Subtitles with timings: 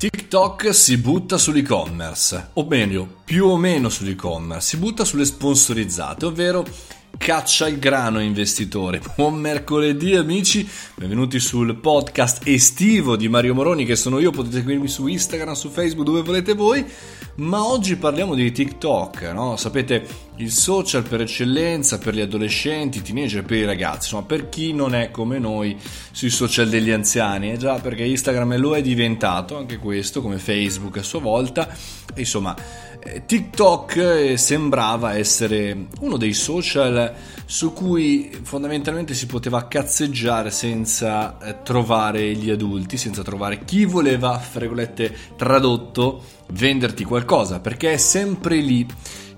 [0.00, 6.64] TikTok si butta sull'e-commerce, o meglio, più o meno sull'e-commerce, si butta sulle sponsorizzate, ovvero
[7.16, 9.00] caccia il grano investitore.
[9.16, 14.88] Buon mercoledì amici, benvenuti sul podcast estivo di Mario Moroni che sono io, potete seguirmi
[14.88, 16.84] su Instagram, su Facebook, dove volete voi,
[17.36, 19.56] ma oggi parliamo di TikTok, no?
[19.56, 24.48] Sapete, il social per eccellenza per gli adolescenti, i teenager, per i ragazzi, insomma per
[24.48, 25.76] chi non è come noi
[26.10, 30.98] sui social degli anziani, eh già perché Instagram lo è diventato, anche questo, come Facebook
[30.98, 31.68] a sua volta,
[32.14, 32.54] e insomma
[33.26, 37.14] TikTok eh, sembrava essere uno dei social
[37.44, 44.38] su cui fondamentalmente si poteva cazzeggiare senza eh, trovare gli adulti, senza trovare chi voleva,
[44.38, 46.22] fra virgolette, tradotto,
[46.52, 48.86] venderti qualcosa, perché è sempre lì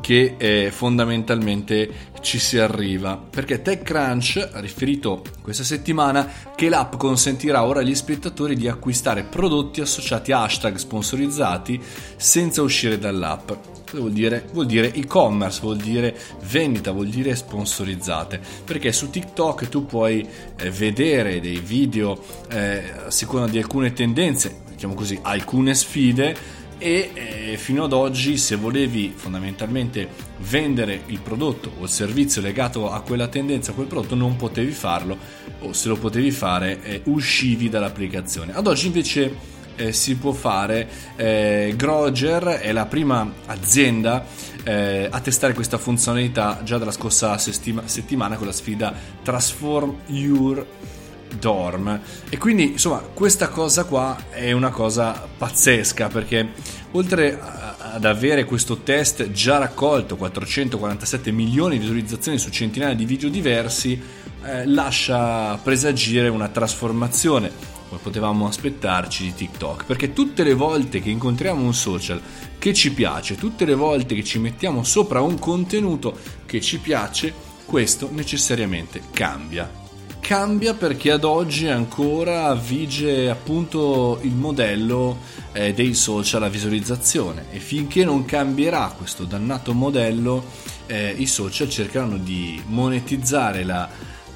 [0.00, 7.64] che eh, fondamentalmente ci si arriva perché TechCrunch ha riferito questa settimana che l'app consentirà
[7.64, 11.80] ora agli spettatori di acquistare prodotti associati a hashtag sponsorizzati
[12.16, 13.50] senza uscire dall'app
[13.90, 14.44] Cosa vuol dire?
[14.52, 16.16] Vuol dire e-commerce, vuol dire
[16.48, 18.40] vendita, vuol dire sponsorizzate.
[18.64, 20.24] Perché su TikTok tu puoi
[20.56, 26.36] eh, vedere dei video eh, a seconda di alcune tendenze, diciamo così, alcune sfide
[26.80, 32.90] e eh, fino ad oggi se volevi fondamentalmente vendere il prodotto o il servizio legato
[32.90, 35.18] a quella tendenza, a quel prodotto, non potevi farlo
[35.60, 38.54] o se lo potevi fare eh, uscivi dall'applicazione.
[38.54, 40.88] Ad oggi invece eh, si può fare.
[41.16, 44.26] Eh, Groger è la prima azienda
[44.64, 50.66] eh, a testare questa funzionalità già dalla scorsa settima- settimana con la sfida Transform Your
[51.38, 52.00] Dorm.
[52.28, 56.52] E quindi insomma questa cosa qua è una cosa pazzesca perché
[56.92, 57.38] oltre
[57.92, 64.00] ad avere questo test già raccolto 447 milioni di visualizzazioni su centinaia di video diversi
[64.44, 69.84] eh, lascia presagire una trasformazione come potevamo aspettarci di TikTok.
[69.84, 72.20] Perché tutte le volte che incontriamo un social
[72.58, 76.16] che ci piace tutte le volte che ci mettiamo sopra un contenuto
[76.46, 77.32] che ci piace
[77.64, 79.79] questo necessariamente cambia
[80.20, 85.18] cambia perché ad oggi ancora vige appunto il modello
[85.52, 87.46] eh, dei social a visualizzazione.
[87.50, 90.44] E finché non cambierà questo dannato modello
[90.86, 93.88] eh, i social cercheranno di monetizzare la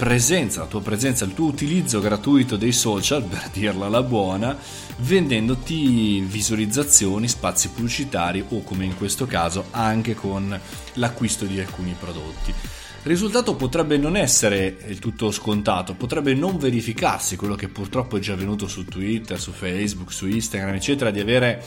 [0.00, 4.56] presenza, la tua presenza, il tuo utilizzo gratuito dei social, per dirla la buona,
[5.00, 10.58] vendendoti visualizzazioni, spazi pubblicitari o come in questo caso anche con
[10.94, 12.48] l'acquisto di alcuni prodotti.
[12.48, 18.20] Il risultato potrebbe non essere il tutto scontato, potrebbe non verificarsi quello che purtroppo è
[18.20, 21.62] già avvenuto su Twitter, su Facebook, su Instagram, eccetera, di avere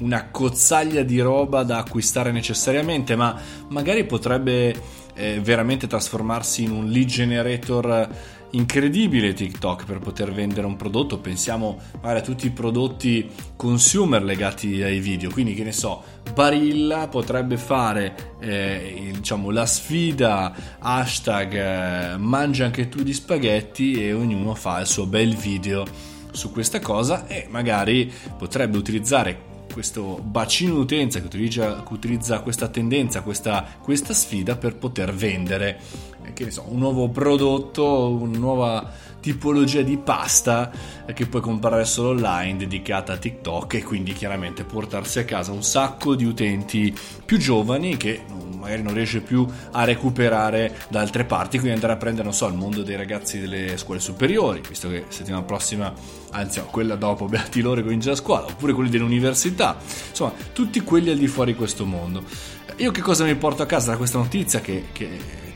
[0.00, 4.74] una cozzaglia di roba da acquistare necessariamente, ma magari potrebbe
[5.14, 8.08] eh, veramente trasformarsi in un lead generator
[8.52, 11.18] incredibile TikTok per poter vendere un prodotto.
[11.18, 15.30] Pensiamo magari a tutti i prodotti consumer legati ai video.
[15.30, 16.02] Quindi, che ne so,
[16.34, 24.12] Barilla potrebbe fare eh, diciamo, la sfida hashtag eh, mangia anche tu di spaghetti e
[24.12, 25.84] ognuno fa il suo bel video
[26.32, 32.68] su questa cosa e magari potrebbe utilizzare questo bacino d'utenza che utilizza, che utilizza questa
[32.68, 35.80] tendenza, questa, questa, sfida per poter vendere
[36.34, 40.70] eh, so, un nuovo prodotto, una nuova tipologia di pasta
[41.06, 45.52] eh, che puoi comprare solo online dedicata a TikTok e quindi chiaramente portarsi a casa
[45.52, 46.94] un sacco di utenti
[47.24, 48.22] più giovani che
[48.60, 52.46] magari non riesce più a recuperare da altre parti, quindi andare a prendere, non so,
[52.46, 55.92] il mondo dei ragazzi delle scuole superiori, visto che settimana prossima,
[56.30, 59.76] anzi quella dopo, beati loro comincia la scuola, oppure quelli dell'università,
[60.08, 62.22] insomma, tutti quelli al di fuori di questo mondo.
[62.76, 65.08] Io che cosa mi porto a casa da questa notizia che, che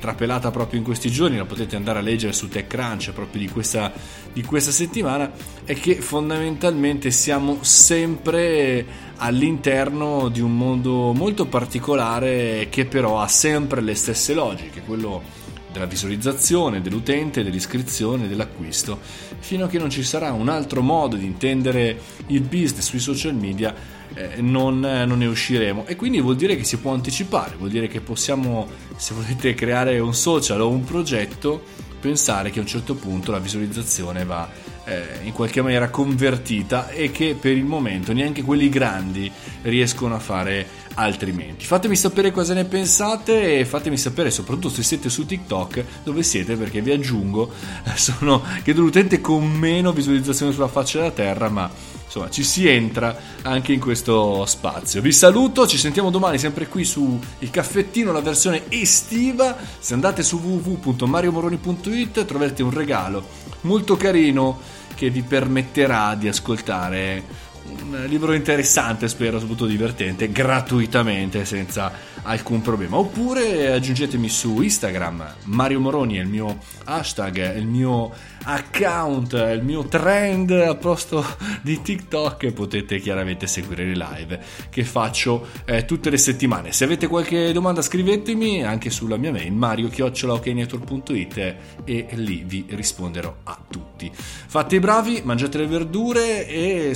[0.04, 3.90] trapelata proprio in questi giorni, la potete andare a leggere su TechCrunch proprio di questa,
[4.30, 5.32] di questa settimana,
[5.64, 8.84] è che fondamentalmente siamo sempre
[9.16, 15.42] all'interno di un mondo molto particolare che però ha sempre le stesse logiche, quello
[15.74, 19.00] della visualizzazione, dell'utente, dell'iscrizione, dell'acquisto,
[19.40, 23.34] fino a che non ci sarà un altro modo di intendere il business sui social
[23.34, 23.74] media,
[24.14, 25.84] eh, non, non, ne usciremo.
[25.86, 29.98] E quindi vuol dire che si può anticipare, vuol dire che possiamo, se volete creare
[29.98, 31.64] un social o un progetto,
[32.00, 34.48] pensare che a un certo punto la visualizzazione va
[34.84, 39.30] eh, in qualche maniera convertita e che per il momento neanche quelli grandi
[39.62, 41.64] riescono a fare altrimenti.
[41.64, 46.56] Fatemi sapere cosa ne pensate e fatemi sapere soprattutto se siete su TikTok dove siete
[46.56, 47.50] perché vi aggiungo
[47.94, 51.70] sono credo l'utente con meno visualizzazioni sulla faccia della terra ma
[52.04, 55.00] insomma ci si entra anche in questo spazio.
[55.00, 59.56] Vi saluto, ci sentiamo domani sempre qui su Il Caffettino, la versione estiva.
[59.78, 64.58] Se andate su www.mariomoroni.it troverete un regalo molto carino
[64.94, 67.22] che vi permetterà di ascoltare
[67.66, 72.96] un libro interessante, spero, soprattutto divertente, gratuitamente, senza alcun problema.
[72.96, 78.12] Oppure aggiungetemi su Instagram, Mario Moroni è il mio hashtag, è il mio
[78.44, 81.24] account, è il mio trend a posto
[81.62, 84.40] di TikTok e potete chiaramente seguire le live
[84.70, 86.72] che faccio eh, tutte le settimane.
[86.72, 93.58] Se avete qualche domanda scrivetemi anche sulla mia mail mario-network.it e lì vi risponderò a
[93.68, 94.10] tutti.
[94.14, 96.94] Fate i bravi, mangiate le verdure e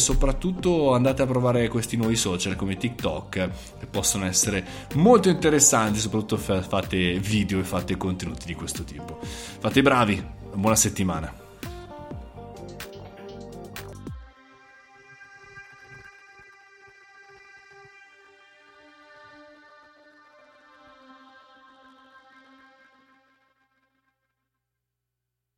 [0.59, 3.29] soprattutto andate a provare questi nuovi social come TikTok
[3.79, 4.65] che possono essere
[4.95, 9.21] molto interessanti, soprattutto fate video e fate contenuti di questo tipo.
[9.23, 10.23] Fate i bravi,
[10.55, 11.48] buona settimana.